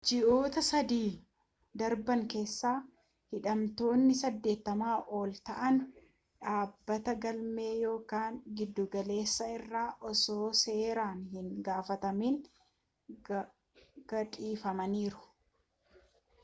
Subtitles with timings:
[0.09, 0.95] ji'oota 3
[1.79, 2.69] darban keessa
[3.33, 5.75] hidhamtootni 80 ol ta'an
[6.45, 8.23] dhaabbata galmee yakkaa
[8.61, 9.83] giddugaleessaa irraa
[10.13, 12.39] osoo seeraan hin gaafatamin
[13.27, 16.03] gadhifamaniiru